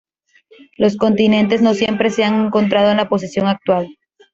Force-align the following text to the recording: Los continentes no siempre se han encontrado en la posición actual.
Los 0.77 0.97
continentes 0.97 1.61
no 1.61 1.75
siempre 1.75 2.09
se 2.09 2.23
han 2.23 2.47
encontrado 2.47 2.89
en 2.89 2.97
la 2.97 3.07
posición 3.07 3.45
actual. 3.45 3.87